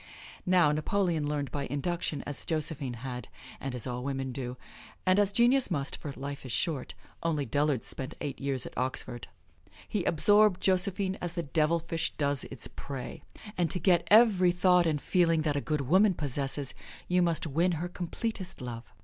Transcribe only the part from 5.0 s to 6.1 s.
and as genius must,